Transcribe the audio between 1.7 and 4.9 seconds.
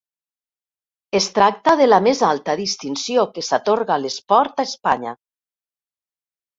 de la més alta distinció que s'atorga a l'esport a